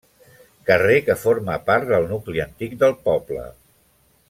[0.69, 3.47] Carrer que forma part del nucli antic del poble.